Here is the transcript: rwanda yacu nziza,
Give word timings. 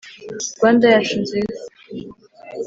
rwanda 0.57 0.85
yacu 0.93 1.15
nziza, 1.23 1.61